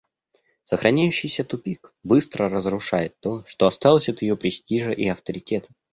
Сохраняющийся 0.63 1.43
тупик 1.43 1.93
быстро 2.03 2.49
разрушает 2.49 3.15
то, 3.19 3.43
что 3.45 3.67
осталось 3.67 4.09
от 4.09 4.23
ее 4.23 4.35
престижа 4.35 4.89
и 4.93 5.07
авторитета. 5.07 5.69